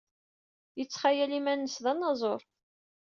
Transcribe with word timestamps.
Yettxayal 0.77 1.31
iman-nnes 1.39 1.75
d 1.83 1.85
anaẓur. 1.91 2.41